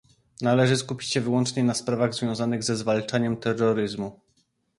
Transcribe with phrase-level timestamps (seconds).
[0.41, 4.19] Należy skupić się wyłącznie na sprawach związanych ze zwalczaniem terroryzmu